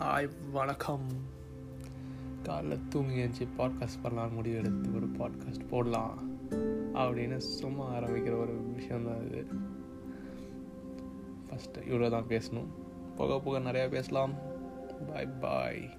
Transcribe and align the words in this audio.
Hi 0.00 0.30
வணக்கம். 0.52 1.06
காலைல 2.42 2.88
தூங்கி 2.88 3.14
எழுந்துச்சி 3.14 3.48
பாட்காஸ்ட் 3.58 4.02
பண்ணலாம் 4.02 4.34
முடிவு 4.34 4.56
எடுத்து 4.56 4.94
ஒரு 4.94 5.06
பாட்காஸ்ட் 5.06 5.68
போடலாம் 5.68 6.38
அப்படின்னு 6.94 7.36
சும்மா 7.36 7.94
ஆரம்பிக்கிற 7.94 8.40
ஒரு 8.40 8.62
விஷயந்தான் 8.74 9.26
இது. 9.26 9.46
ஃபஸ்ட்டு 11.48 11.78
இவ்வளோ 11.78 12.10
தான் 12.10 12.24
பேசணும். 12.28 12.66
போக 13.16 13.38
போக 13.38 13.58
நிறையா 13.58 13.88
பேசலாம். 13.88 14.32
பாய் 15.08 15.28
பாய் 15.40 15.98